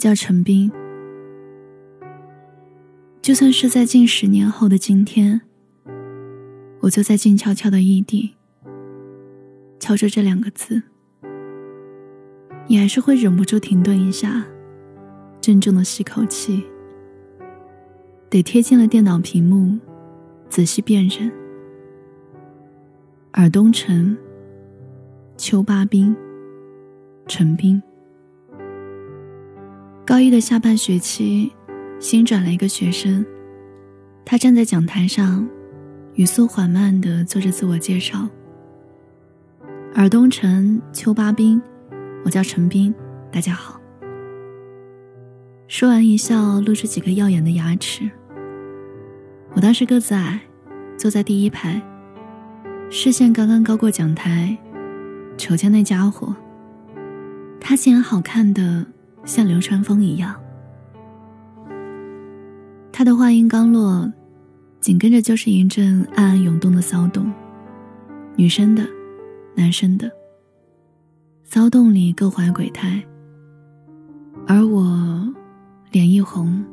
[0.00, 0.72] 叫陈斌。
[3.20, 5.42] 就算是在近十年后的今天，
[6.80, 8.34] 我就在静悄悄的异地，
[9.78, 10.82] 敲着这两个字，
[12.66, 14.42] 你还是会忍不住停顿一下，
[15.38, 16.64] 郑重的吸口气，
[18.30, 19.78] 得贴近了电脑屏幕，
[20.48, 21.30] 仔细辨认。
[23.32, 24.16] 尔东城，
[25.36, 26.16] 邱八兵，
[27.26, 27.80] 陈斌。
[30.10, 31.52] 高一的下半学期，
[32.00, 33.24] 新转了一个学生。
[34.24, 35.48] 他站在讲台上，
[36.14, 38.28] 语速缓慢的做着自我介绍。
[39.94, 41.62] 尔东城，邱八兵，
[42.24, 42.92] 我叫陈斌，
[43.30, 43.80] 大家好。
[45.68, 48.10] 说完一笑，露出几颗耀眼的牙齿。
[49.52, 50.40] 我当时个子矮，
[50.96, 51.80] 坐在第一排。
[52.90, 54.58] 视线刚刚高过讲台，
[55.38, 56.34] 瞅见那家伙，
[57.60, 58.84] 他竟然好看的
[59.24, 60.34] 像流川枫一样。
[62.92, 64.12] 他的话音刚落，
[64.80, 67.32] 紧跟着就是一阵暗暗涌动的骚动，
[68.36, 68.86] 女生的，
[69.54, 70.10] 男生的。
[71.44, 73.02] 骚动里各怀鬼胎，
[74.46, 75.26] 而我
[75.90, 76.64] 脸一红，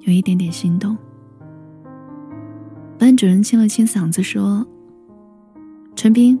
[0.00, 0.96] 有一点点心动。
[2.98, 4.66] 班主任清了清嗓子说。
[5.94, 6.38] 陈斌，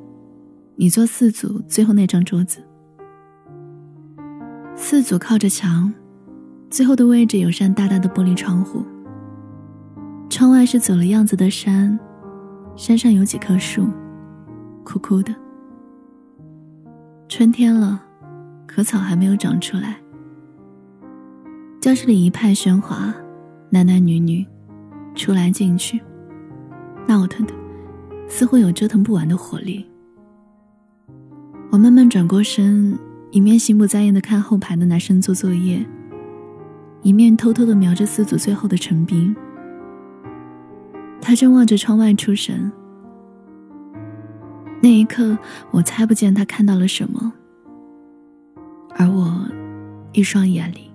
[0.76, 2.64] 你坐四组最后那张桌子。
[4.90, 5.92] 四组靠着墙，
[6.70, 8.82] 最后的位置有扇大大的玻璃窗户。
[10.30, 12.00] 窗外是走了样子的山，
[12.74, 13.86] 山上有几棵树，
[14.84, 15.34] 枯枯的。
[17.28, 18.02] 春天了，
[18.66, 19.98] 可草还没有长出来。
[21.82, 23.14] 教室里一派喧哗，
[23.68, 24.42] 男男女女，
[25.14, 26.00] 出来进去，
[27.06, 27.52] 闹腾的。
[28.26, 29.86] 似乎有折腾不完的活力。
[31.70, 32.98] 我慢慢转过身，
[33.30, 35.84] 一面心不在焉的看后排的男生做作业，
[37.02, 39.34] 一面偷偷的瞄着四组最后的陈斌。
[41.20, 42.70] 他正望着窗外出神。
[44.80, 45.36] 那一刻，
[45.70, 47.32] 我猜不见他看到了什么，
[48.96, 49.46] 而我
[50.12, 50.90] 一双眼里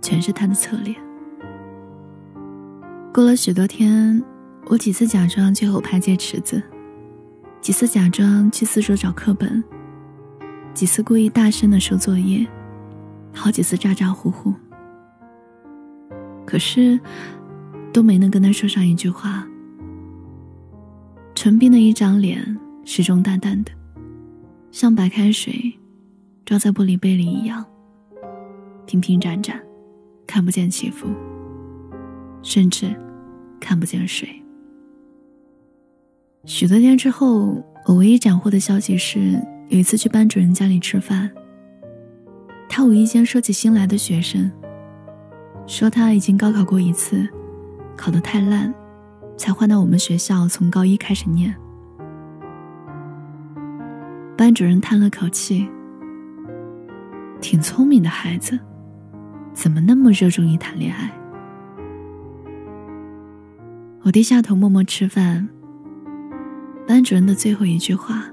[0.00, 0.96] 全是他的侧脸。
[3.12, 4.22] 过了许多天。
[4.66, 6.62] 我几次假装去后排借尺子，
[7.60, 9.62] 几次假装去四桌找课本，
[10.74, 12.44] 几次故意大声的收作业，
[13.32, 14.52] 好几次咋咋呼呼。
[16.44, 16.98] 可是，
[17.92, 19.46] 都没能跟他说上一句话。
[21.32, 23.70] 陈斌的一张脸始终淡淡的，
[24.72, 25.72] 像白开水
[26.44, 27.64] 装在玻璃杯里一样，
[28.84, 29.60] 平平展展，
[30.26, 31.06] 看不见起伏，
[32.42, 32.92] 甚至
[33.60, 34.28] 看不见水。
[36.46, 39.40] 许多天之后，我唯一斩获的消息是，
[39.74, 41.28] 有一次去班主任家里吃饭，
[42.68, 44.48] 他无意间说起新来的学生，
[45.66, 47.28] 说他已经高考过一次，
[47.96, 48.72] 考得太烂，
[49.36, 51.52] 才换到我们学校从高一开始念。
[54.38, 55.68] 班主任叹了口气，
[57.40, 58.56] 挺聪明的孩子，
[59.52, 61.10] 怎么那么热衷于谈恋爱？
[64.02, 65.48] 我低下头默默吃饭。
[66.86, 68.24] 班主任的最后一句话，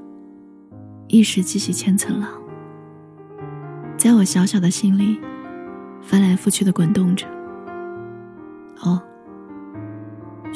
[1.11, 2.29] 一时激起千层浪，
[3.97, 5.19] 在我小小的心里
[6.01, 7.27] 翻来覆去的滚动着。
[8.79, 9.01] 哦，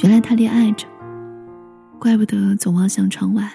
[0.01, 0.88] 原来他恋爱着，
[1.99, 3.51] 怪不得总望向窗外。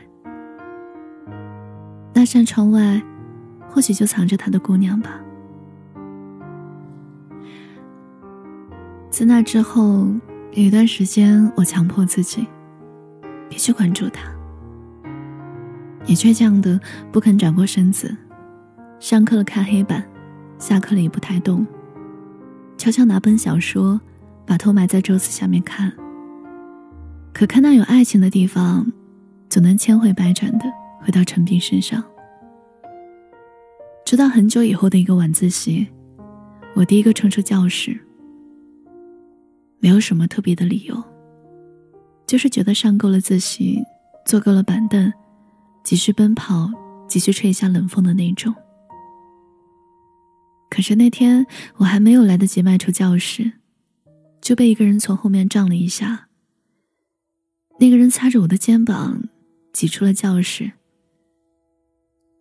[2.12, 3.00] 那扇窗外，
[3.70, 5.18] 或许就藏着他的姑娘吧。
[9.08, 10.06] 自那之后，
[10.52, 12.46] 有一段时间，我强迫自己。
[13.48, 14.30] 别去关注他，
[16.06, 16.80] 你倔强的
[17.12, 18.16] 不肯转过身子，
[18.98, 20.04] 上课了看黑板，
[20.58, 21.66] 下课了也不太动，
[22.76, 24.00] 悄悄拿本小说，
[24.46, 25.92] 把头埋在桌子下面看。
[27.32, 28.90] 可看到有爱情的地方，
[29.48, 30.64] 总能千回百转的
[31.00, 32.02] 回到陈斌身上。
[34.04, 35.86] 直到很久以后的一个晚自习，
[36.74, 37.96] 我第一个冲出教室，
[39.78, 41.00] 没有什么特别的理由。
[42.26, 43.80] 就是觉得上够了自习，
[44.24, 45.12] 坐够了板凳，
[45.82, 46.70] 继续奔跑，
[47.08, 48.54] 继续吹一下冷风的那种。
[50.70, 51.44] 可是那天
[51.76, 53.52] 我还没有来得及迈出教室，
[54.40, 56.28] 就被一个人从后面撞了一下。
[57.78, 59.22] 那个人擦着我的肩膀，
[59.72, 60.70] 挤出了教室。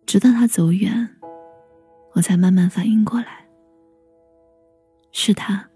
[0.06, 1.16] 直到他走远，
[2.14, 3.46] 我才慢慢反应过来，
[5.12, 5.68] 是他。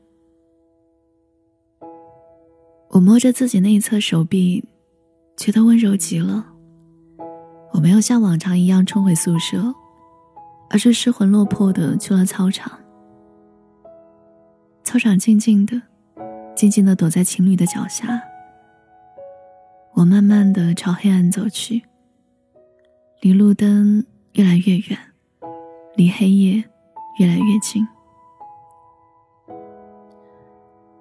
[2.91, 4.65] 我摸着自己那一侧手臂，
[5.37, 6.54] 觉得温柔极了。
[7.75, 9.75] 我没有像往常一样冲回宿舍，
[10.71, 12.71] 而是失魂落魄的去了操场，
[14.85, 15.83] 操场静静的，
[16.55, 18.23] 静静的躲在情侣的脚下。
[19.93, 21.83] 我慢慢的朝黑暗走去，
[23.21, 24.05] 离路灯
[24.35, 24.97] 越来越远，
[25.97, 26.63] 离黑夜
[27.19, 27.85] 越来越近。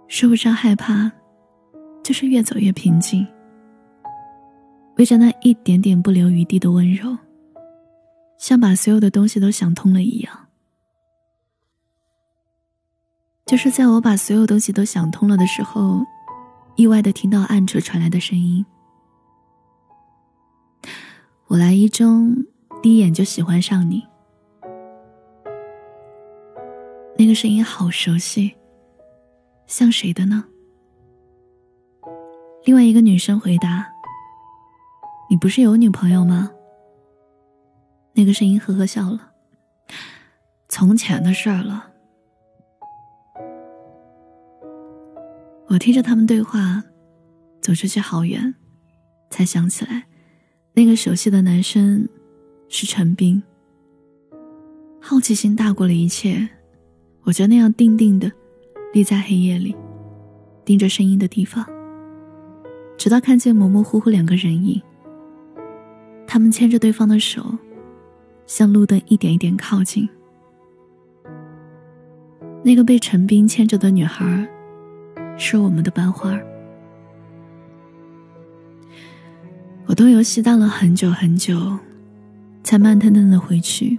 [0.07, 1.11] 说不上害怕，
[2.03, 3.27] 就是越走越平静。
[4.95, 7.17] 为着那一点点不留余地的温柔，
[8.37, 10.47] 像把所有的东西都想通了一样。
[13.45, 16.01] 就是在我把所有东西都想通了的时候，
[16.75, 18.65] 意外的听到暗处传来的声音。
[21.47, 22.35] 我来一中，
[22.81, 24.03] 第一眼就喜欢上你。
[27.17, 28.53] 那个声音好熟悉，
[29.67, 30.45] 像谁的呢？
[32.65, 33.92] 另外一个女生回答
[35.33, 36.51] ：“你不是有女朋友吗？”
[38.13, 39.31] 那个声音呵呵笑了
[40.69, 41.89] ：“从前的事儿了。”
[45.69, 46.83] 我听着他们对话，
[47.61, 48.53] 走出去好远，
[49.31, 50.03] 才想起来，
[50.73, 52.07] 那个熟悉的男生
[52.69, 53.41] 是陈斌。
[55.01, 56.47] 好奇心大过了一切，
[57.23, 58.31] 我就那样定定的
[58.93, 59.75] 立在黑夜里，
[60.63, 61.65] 盯着声音的地方，
[62.99, 64.79] 直到看见模模糊糊两个人影。
[66.25, 67.57] 他们牵着对方的手，
[68.45, 70.07] 向路灯一点一点靠近。
[72.63, 74.47] 那个被陈斌牵着的女孩。
[75.35, 76.39] 是我们的班花，
[79.87, 81.75] 我东游西荡了很久很久，
[82.63, 83.97] 才慢腾腾的回去。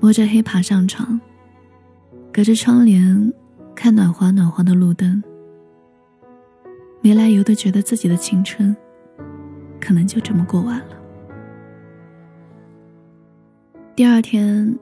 [0.00, 1.20] 摸着黑爬上床，
[2.32, 3.32] 隔着窗帘
[3.76, 5.22] 看暖黄暖黄的路灯，
[7.00, 8.76] 没来由的觉得自己的青春，
[9.80, 10.96] 可能就这么过完了。
[13.94, 14.78] 第二天，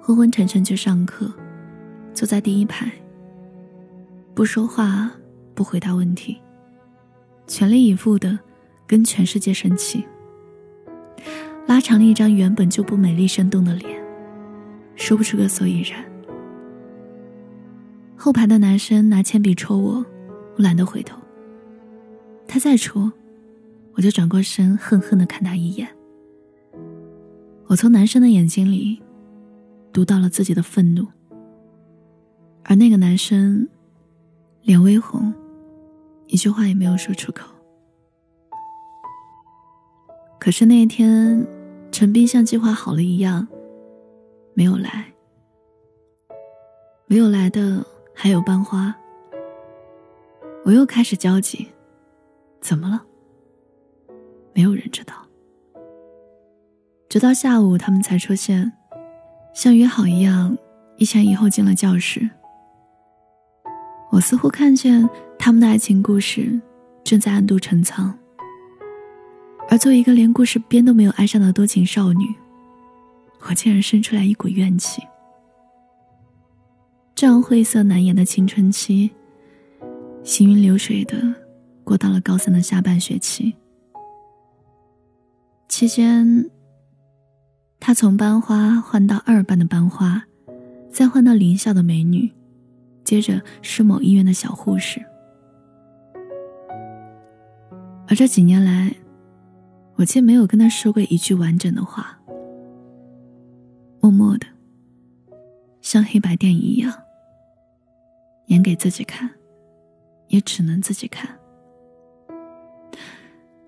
[0.00, 1.32] 昏昏沉沉去上课，
[2.12, 2.90] 坐在第一排。
[4.34, 5.10] 不说话，
[5.54, 6.38] 不回答问题，
[7.46, 8.38] 全力以赴的
[8.86, 10.04] 跟全世界生气，
[11.66, 14.02] 拉长了一张原本就不美丽生动的脸，
[14.94, 16.04] 说不出个所以然。
[18.16, 20.04] 后排的男生拿铅笔戳我，
[20.56, 21.16] 我懒得回头。
[22.48, 23.12] 他再戳，
[23.96, 25.88] 我就转过身，恨恨的看他一眼。
[27.66, 29.02] 我从男生的眼睛里
[29.92, 31.06] 读到了自己的愤怒，
[32.62, 33.68] 而那个男生。
[34.62, 35.32] 脸微红，
[36.26, 37.46] 一句话也没有说出口。
[40.40, 41.46] 可是那一天，
[41.92, 43.46] 陈斌像计划好了一样，
[44.54, 45.06] 没有来。
[47.06, 48.92] 没有来的还有班花。
[50.64, 51.68] 我又开始焦急，
[52.60, 53.04] 怎么了？
[54.56, 55.14] 没有人知道。
[57.10, 58.72] 直到下午，他们才出现，
[59.54, 60.56] 像约好一样，
[60.96, 62.26] 一前一后进了教室。
[64.10, 65.06] 我似乎看见
[65.38, 66.58] 他们的爱情故事
[67.04, 68.18] 正在暗度陈仓，
[69.68, 72.24] 而作为一个连故事边都没有爱上的多情少女，
[73.46, 75.02] 我竟然生出来一股怨气。
[77.14, 79.10] 这样晦涩难言的青春期，
[80.24, 81.22] 行云流水的
[81.84, 83.54] 过到了高三的下半学期。
[85.68, 86.50] 期间，
[87.78, 90.24] 他从班花换到二班的班花，
[90.90, 92.32] 再换到林校的美女。
[93.04, 95.00] 接着是某医院的小护士，
[98.08, 98.92] 而这几年来，
[99.94, 102.18] 我竟没有跟他说过一句完整的话，
[104.00, 104.46] 默默的，
[105.80, 106.92] 像黑白电影一样，
[108.46, 109.30] 演给自己看，
[110.26, 111.38] 也只能自己看。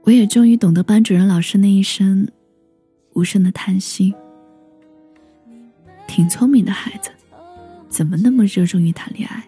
[0.09, 2.27] 我也终于懂得班主任老师那一声
[3.13, 4.15] 无声的叹息，
[6.07, 7.11] 挺聪明的孩子。
[7.91, 9.45] 怎么那么热衷于谈恋爱？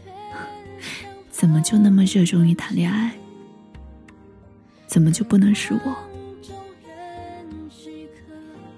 [1.28, 3.12] 怎么就那么热衷于谈恋爱？
[4.86, 5.94] 怎么就不能是我？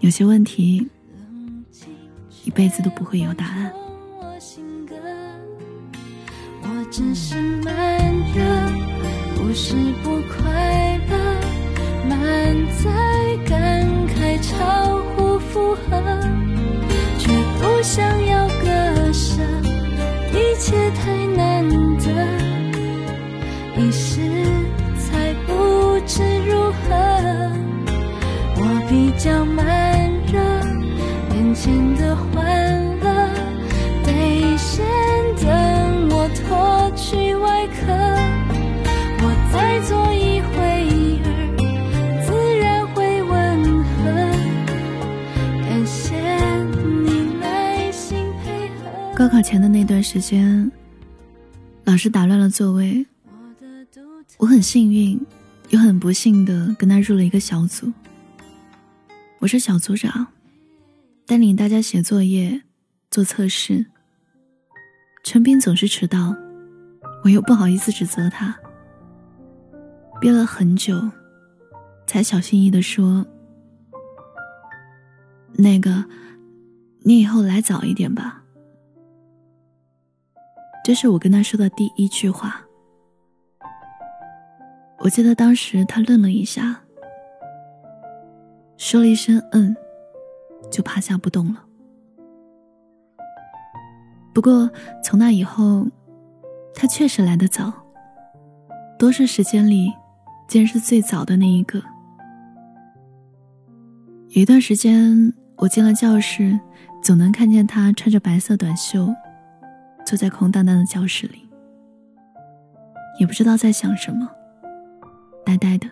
[0.00, 0.84] 有些问题，
[2.44, 3.72] 一辈子都不会有答案。
[6.62, 7.72] 我只是慢
[8.34, 8.43] 热，不
[9.54, 10.43] 是不快
[49.34, 50.70] 考前的那段时间，
[51.82, 53.04] 老师打乱了座位，
[54.38, 55.20] 我很幸运，
[55.70, 57.92] 又很不幸的跟他入了一个小组。
[59.40, 60.28] 我是小组长，
[61.26, 62.62] 带领大家写作业、
[63.10, 63.84] 做测试。
[65.24, 66.32] 陈斌总是迟到，
[67.24, 68.56] 我又不好意思指责他，
[70.20, 71.10] 憋了很久，
[72.06, 73.26] 才小心翼翼的说
[75.58, 76.04] ：“那个，
[77.00, 78.42] 你以后来早一点吧。”
[80.84, 82.60] 这是我跟他说的第一句话。
[84.98, 86.78] 我记得当时他愣了一下，
[88.76, 89.74] 说了一声“嗯”，
[90.70, 91.64] 就趴下不动了。
[94.34, 94.70] 不过
[95.02, 95.86] 从那以后，
[96.74, 97.72] 他确实来得早，
[98.98, 99.90] 多数时间里，
[100.46, 101.82] 竟然是最早的那一个。
[104.28, 106.60] 有一段时间，我进了教室，
[107.02, 109.08] 总能看见他穿着白色短袖。
[110.04, 111.48] 坐在空荡荡的教室里，
[113.18, 114.28] 也不知道在想什么，
[115.44, 115.88] 呆呆的，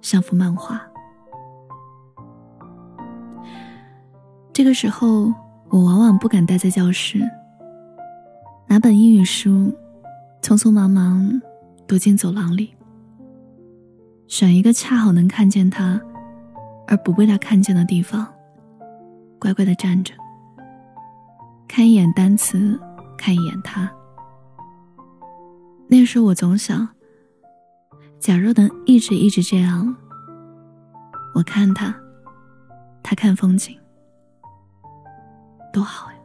[0.00, 0.80] 像幅漫画。
[4.52, 5.32] 这个时候，
[5.70, 7.20] 我往往不敢待在教室，
[8.66, 9.72] 拿本英语书，
[10.42, 11.40] 匆匆忙忙
[11.86, 12.74] 躲进走廊里，
[14.26, 16.00] 选一个恰好能看见他，
[16.88, 18.26] 而不被他看见的地方，
[19.38, 20.12] 乖乖的站着，
[21.68, 22.78] 看一眼单词。
[23.22, 23.88] 看一眼他。
[25.86, 26.88] 那时我总想，
[28.18, 29.94] 假若能一直一直这样，
[31.32, 31.94] 我看他，
[33.00, 33.78] 他看风景，
[35.72, 36.18] 多好呀！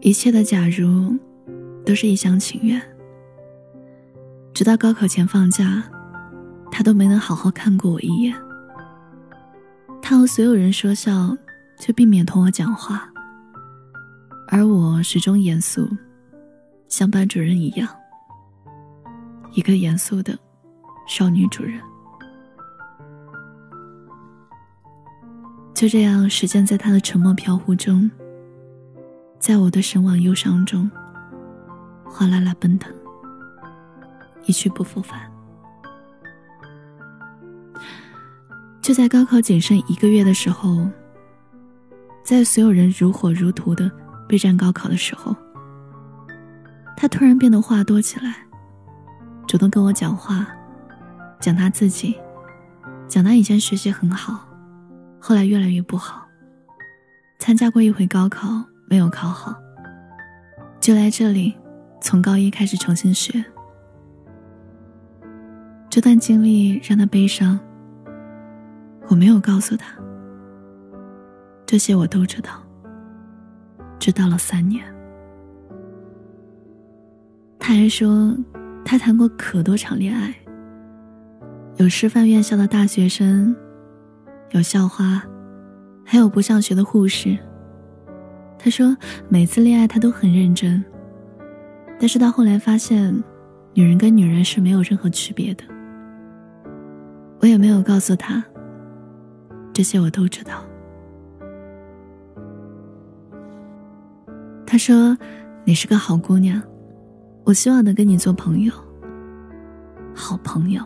[0.00, 1.18] 一切的假如，
[1.86, 2.78] 都是一厢情愿。
[4.52, 5.82] 直到高考前放假，
[6.70, 8.36] 他都没能好好看过我一眼。
[10.02, 11.34] 他和所有人说笑，
[11.78, 13.10] 却避免同我讲话。
[14.48, 15.88] 而我始终严肃，
[16.88, 17.88] 像班主任一样，
[19.52, 20.38] 一个严肃的
[21.08, 21.80] 少女主任。
[25.74, 28.08] 就这样，时间在他的沉默飘忽中，
[29.40, 30.88] 在我的神往忧伤中，
[32.04, 32.94] 哗啦啦奔腾，
[34.46, 35.20] 一去不复返。
[38.80, 40.86] 就在高考仅剩一个月的时候，
[42.22, 43.90] 在所有人如火如荼的。
[44.26, 45.34] 备战高考的时候，
[46.96, 48.36] 他突然变得话多起来，
[49.46, 50.46] 主动跟我讲话，
[51.40, 52.16] 讲他自己，
[53.06, 54.48] 讲他以前学习很好，
[55.20, 56.26] 后来越来越不好，
[57.38, 59.54] 参加过一回高考没有考好，
[60.80, 61.54] 就来这里，
[62.00, 63.44] 从高一开始重新学。
[65.90, 67.60] 这段经历让他悲伤，
[69.08, 69.94] 我没有告诉他，
[71.64, 72.63] 这些我都知道。
[74.04, 74.84] 知道了三年，
[77.58, 78.36] 他还说，
[78.84, 80.34] 他谈过可多场恋爱，
[81.78, 83.56] 有师范院校的大学生，
[84.50, 85.24] 有校花，
[86.04, 87.34] 还有不上学的护士。
[88.58, 88.94] 他说，
[89.26, 90.84] 每次恋爱他都很认真，
[91.98, 93.24] 但是到后来发现，
[93.72, 95.64] 女人跟女人是没有任何区别的。
[97.40, 98.44] 我也没有告诉他，
[99.72, 100.62] 这些我都知道。
[104.74, 105.16] 他说
[105.64, 106.60] ：“你是个好姑娘，
[107.44, 108.72] 我希望能跟你做朋友。
[110.12, 110.84] 好朋友。”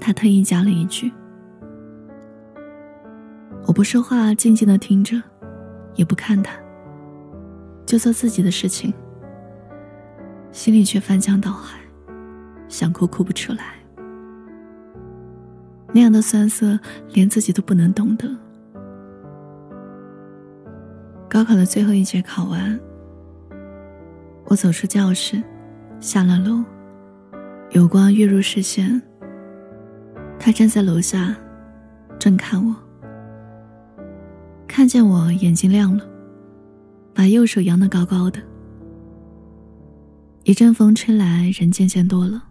[0.00, 1.12] 他特意加了一句
[3.68, 5.22] ：“我不说话，静静的听着，
[5.96, 6.56] 也不看他，
[7.84, 8.90] 就做自己的事情。
[10.50, 11.78] 心里却翻江倒海，
[12.68, 13.74] 想哭哭不出来。
[15.92, 16.80] 那样的酸涩，
[17.12, 18.26] 连自己都不能懂得。”
[21.36, 22.80] 高考的最后一节考完，
[24.46, 25.42] 我走出教室，
[26.00, 26.64] 下了楼，
[27.72, 29.02] 有光跃入视线。
[30.38, 31.36] 他站在楼下，
[32.18, 32.74] 正看我，
[34.66, 36.08] 看见我眼睛亮了，
[37.12, 38.40] 把右手扬得高高的。
[40.44, 42.42] 一阵风吹来，人渐渐多了。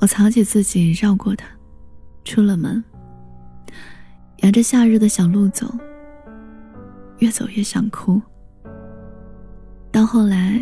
[0.00, 1.46] 我藏起自己，绕过他，
[2.24, 2.84] 出了门，
[4.42, 5.66] 沿着夏日的小路走。
[7.22, 8.20] 越走越想哭，
[9.92, 10.58] 到后来，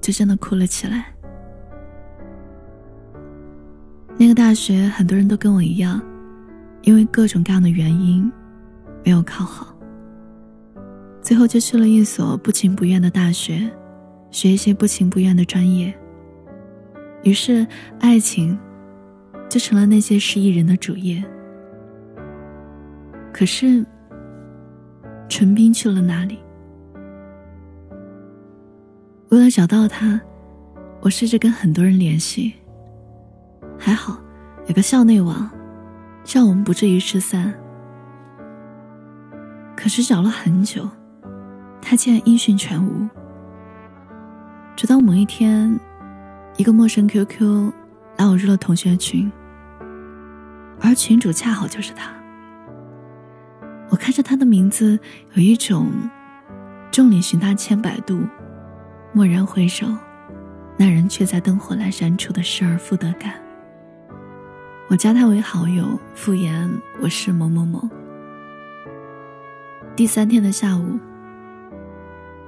[0.00, 1.04] 就真的哭了起来。
[4.16, 6.00] 那个大学，很多人都跟我一样，
[6.80, 8.32] 因为各种各样的原因，
[9.04, 9.76] 没有考好。
[11.20, 13.70] 最后就去了一所不情不愿的大学，
[14.30, 15.94] 学一些不情不愿的专业。
[17.24, 17.66] 于是，
[17.98, 18.58] 爱情，
[19.50, 21.22] 就成了那些失意人的主业。
[23.34, 23.84] 可是。
[25.30, 26.40] 陈斌去了哪里？
[29.28, 30.20] 为了找到他，
[31.00, 32.52] 我试着跟很多人联系。
[33.78, 34.20] 还好，
[34.66, 35.48] 有个校内网，
[36.26, 37.54] 让我们不至于失散。
[39.76, 40.86] 可是找了很久，
[41.80, 43.08] 他竟然音讯全无。
[44.74, 45.78] 直到某一天，
[46.56, 47.72] 一个陌生 QQ
[48.18, 49.30] 拉我入了同学群，
[50.80, 52.19] 而群主恰好就是他。
[53.90, 54.98] 我看着他的名字，
[55.34, 55.88] 有一种
[56.90, 58.20] 众里寻他千百度。
[59.12, 59.86] 蓦然回首，
[60.76, 63.34] 那人却在灯火阑珊处的失而复得感。
[64.88, 66.70] 我加他为好友，敷衍
[67.00, 67.88] 我是某某某。
[69.96, 70.98] 第三天的下午，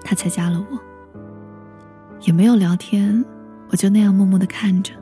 [0.05, 0.79] 他才加了我，
[2.21, 3.25] 也没有聊天，
[3.69, 4.93] 我就那样默默的看着，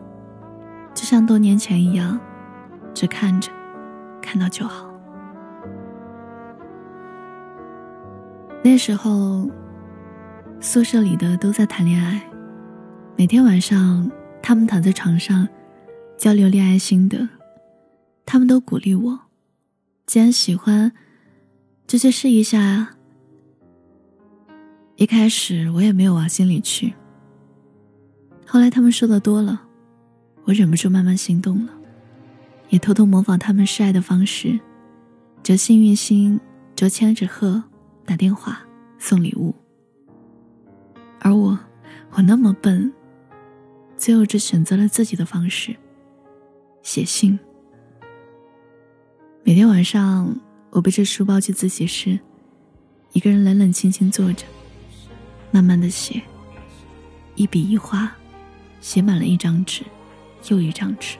[0.95, 2.19] 就像多年前一样，
[2.95, 3.53] 只看着，
[4.23, 4.90] 看到就好。
[8.63, 9.51] 那时候。
[10.63, 12.21] 宿舍里的都在谈恋爱，
[13.17, 14.11] 每天晚上
[14.43, 15.49] 他们躺在床上
[16.19, 17.27] 交流恋爱心得，
[18.27, 19.19] 他们都鼓励我，
[20.05, 20.93] 既然喜欢，
[21.87, 22.91] 就去试一下啊。
[24.97, 26.93] 一开始我也没有往心里去，
[28.47, 29.63] 后来他们说的多了，
[30.45, 31.73] 我忍不住慢慢心动了，
[32.69, 34.61] 也偷偷模仿他们示爱的方式，
[35.43, 36.39] 折幸运星，
[36.77, 37.65] 折千纸鹤，
[38.11, 38.61] 打电话
[38.99, 39.55] 送礼物。
[41.21, 41.57] 而我，
[42.11, 42.93] 我那么笨，
[43.97, 45.77] 最后只选择了自己的方式，
[46.83, 47.39] 写信。
[49.45, 50.37] 每天晚上，
[50.71, 52.19] 我背着书包去自习室，
[53.13, 54.45] 一个人冷冷清清坐着，
[55.53, 56.21] 慢慢的写，
[57.37, 58.13] 一笔一画，
[58.81, 59.85] 写满了一张纸，
[60.49, 61.17] 又一张纸。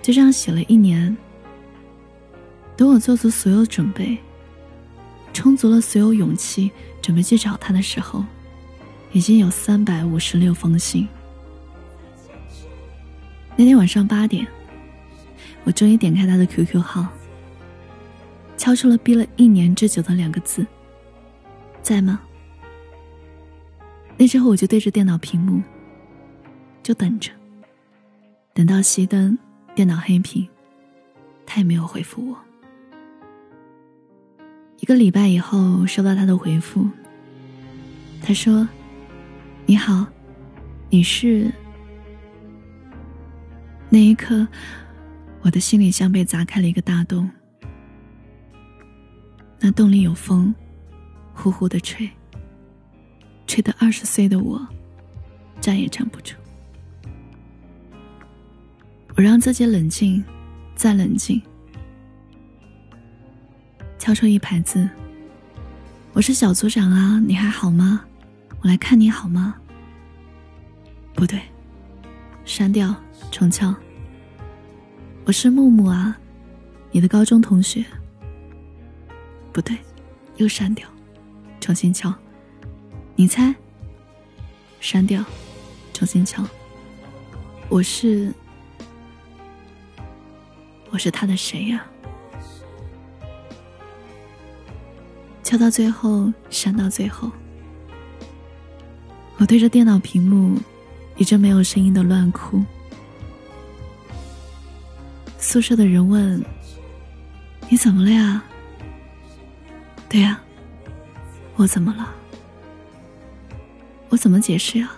[0.00, 1.14] 就这样写了一年。
[2.74, 4.18] 等我做足所有准备，
[5.34, 6.70] 充足了所有勇气。
[7.02, 8.24] 准备去找他的时候，
[9.12, 11.06] 已经有三百五十六封信。
[13.56, 14.46] 那天晚上八点，
[15.64, 17.06] 我终于点开他的 QQ 号，
[18.56, 20.66] 敲出了逼了一年之久的两个字
[21.82, 22.22] ：“在吗？”
[24.16, 25.62] 那之后我就对着电脑屏幕，
[26.82, 27.30] 就等着，
[28.54, 29.36] 等到熄灯，
[29.74, 30.48] 电脑黑屏，
[31.44, 32.38] 他也没有回复我。
[34.84, 36.86] 一个礼拜以后，收到他的回复。
[38.20, 38.68] 他说
[39.64, 40.06] ：“你好，
[40.90, 41.50] 你是……”
[43.88, 44.46] 那一刻，
[45.40, 47.30] 我的心里像被砸开了一个大洞。
[49.58, 50.54] 那洞里有风，
[51.32, 52.06] 呼呼的吹，
[53.46, 54.60] 吹得二十岁的我
[55.62, 56.34] 站也站不住。
[59.16, 60.22] 我让自己冷静，
[60.76, 61.40] 再冷静。
[64.04, 64.86] 敲出一排字。
[66.12, 68.04] 我是小组长啊，你还好吗？
[68.60, 69.54] 我来看你好吗？
[71.14, 71.40] 不对，
[72.44, 72.94] 删掉，
[73.30, 73.74] 重敲。
[75.24, 76.14] 我是木木啊，
[76.90, 77.82] 你的高中同学。
[79.54, 79.74] 不对，
[80.36, 80.86] 又删掉，
[81.58, 82.14] 重新敲。
[83.16, 83.54] 你猜？
[84.80, 85.24] 删掉，
[85.94, 86.46] 重新敲。
[87.70, 88.30] 我是，
[90.90, 91.86] 我是他的谁呀？
[95.54, 97.30] 敲到最后，删到最后。
[99.36, 100.60] 我对着电脑屏幕，
[101.16, 102.60] 一阵没有声音的乱哭。
[105.38, 106.44] 宿舍的人问
[107.70, 108.42] ：“你怎么了呀
[110.10, 110.40] ？”“对呀，
[111.54, 112.12] 我怎么了？
[114.08, 114.90] 我怎么解释呀？”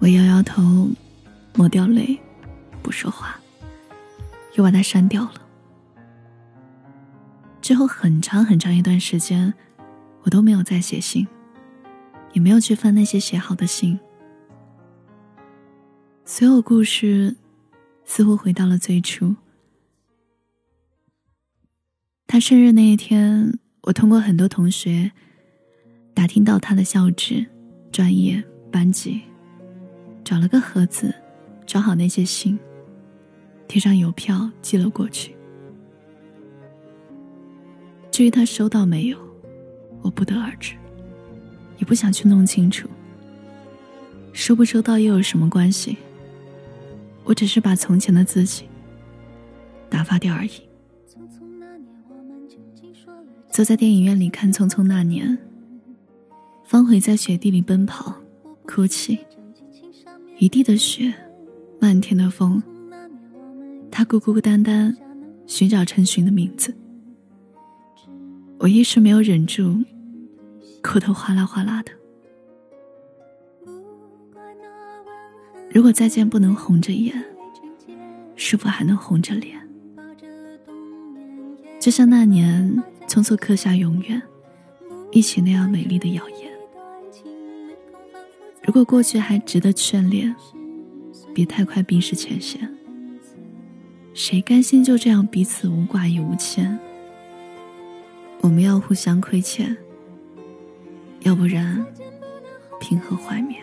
[0.00, 0.88] 我摇摇头，
[1.54, 2.18] 抹掉泪，
[2.82, 3.38] 不说话，
[4.54, 5.34] 又把它删掉了。
[7.70, 9.54] 之后很长很长一段时间，
[10.24, 11.24] 我都没有再写信，
[12.32, 13.96] 也没有去翻那些写好的信。
[16.24, 17.36] 所有故事
[18.04, 19.36] 似乎回到了最初。
[22.26, 25.12] 他生日那一天，我通过很多同学
[26.12, 27.46] 打听到他的校址、
[27.92, 29.20] 专业、班级，
[30.24, 31.14] 找了个盒子，
[31.68, 32.58] 装好那些信，
[33.68, 35.36] 贴上邮票寄了过去。
[38.20, 39.16] 至于他收到没有，
[40.02, 40.74] 我不得而知，
[41.78, 42.86] 也不想去弄清楚。
[44.34, 45.96] 收不收到又有什么关系？
[47.24, 48.64] 我只是把从前的自己
[49.88, 50.50] 打发掉而已。
[53.50, 55.26] 坐在电影院里看《匆匆那年》，
[56.66, 58.14] 方茴在雪地里奔跑，
[58.66, 59.18] 哭泣，
[60.38, 61.10] 一地的雪，
[61.80, 62.62] 漫天的风，
[63.90, 64.94] 他孤孤单单
[65.46, 66.74] 寻找陈寻的名字。
[68.60, 69.74] 我一时没有忍住，
[70.82, 71.90] 哭得哗啦哗啦的。
[75.70, 77.24] 如果再见不能红着眼，
[78.36, 79.58] 是否还能红着脸？
[81.80, 84.20] 就像那年匆促刻下永远，
[85.10, 86.50] 一起那样美丽的谣言。
[88.62, 90.36] 如果过去还值得眷恋，
[91.32, 92.70] 别太快冰释前嫌。
[94.12, 96.78] 谁甘心就这样彼此无挂也无牵？
[98.42, 99.76] 我们要互相亏欠，
[101.20, 101.84] 要不然
[102.80, 103.60] 凭何怀缅？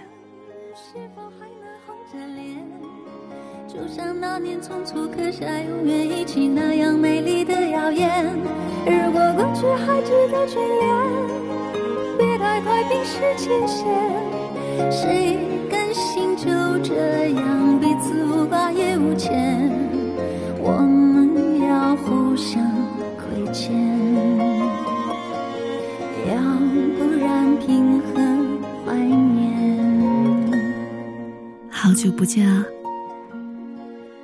[3.68, 8.26] 就像那年匆促刻下永远一起那样美丽的谣言。
[8.86, 13.86] 如果过去还值得眷恋，别太快冰释前嫌。
[14.92, 16.46] 谁甘心就
[16.84, 19.72] 这样彼此无挂也无牵？
[20.60, 22.63] 我们要互相
[23.18, 23.72] 亏欠，
[31.98, 32.64] 久不见啊！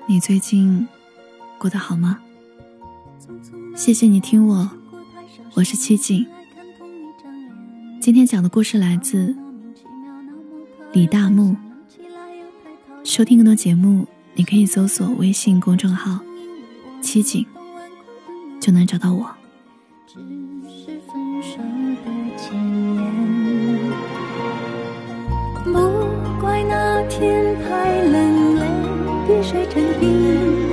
[0.06, 0.88] 你最近
[1.58, 2.20] 过得好吗？
[3.76, 4.70] 谢谢你听我，
[5.56, 6.24] 我是七景。
[8.00, 9.36] 今天讲的故事来自
[10.92, 11.56] 李大木。
[13.04, 16.20] 收听更多节目，你可以搜索微信公众号
[17.02, 17.44] “七景”，
[18.62, 19.36] 就能找到我。
[26.68, 28.94] 那天太冷泪。
[29.28, 30.73] 滴水成冰，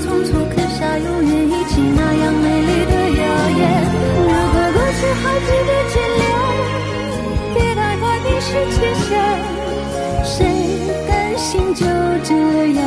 [0.00, 3.24] 匆匆刻下永远一起那样美丽的谣
[3.58, 3.60] 言。
[4.16, 6.24] 如果过去还值得眷恋。
[7.54, 9.08] 别太快冰释前嫌，
[10.24, 10.34] 谁
[11.08, 11.80] 甘心就
[12.24, 12.30] 这
[12.74, 12.84] 样？